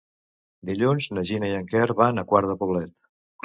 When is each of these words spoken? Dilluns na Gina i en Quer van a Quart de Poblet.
Dilluns 0.69 1.09
na 1.19 1.25
Gina 1.33 1.51
i 1.53 1.55
en 1.59 1.69
Quer 1.77 1.87
van 2.03 2.25
a 2.25 2.27
Quart 2.35 2.53
de 2.55 2.61
Poblet. 2.67 3.01